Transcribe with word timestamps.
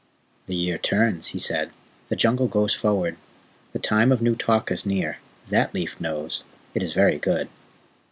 "The 0.47 0.55
year 0.55 0.79
turns," 0.79 1.27
he 1.27 1.37
said. 1.37 1.69
"The 2.07 2.15
Jungle 2.15 2.47
goes 2.47 2.73
forward. 2.73 3.17
The 3.71 3.77
Time 3.77 4.11
of 4.11 4.19
New 4.19 4.35
Talk 4.35 4.71
is 4.71 4.83
near. 4.83 5.19
That 5.49 5.75
leaf 5.75 6.01
knows. 6.01 6.43
It 6.73 6.81
is 6.81 6.93
very 6.93 7.19
good." 7.19 7.49